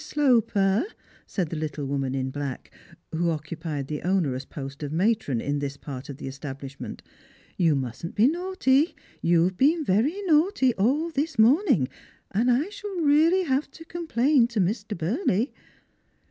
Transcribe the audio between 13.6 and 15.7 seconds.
to complain to Mr. Burley."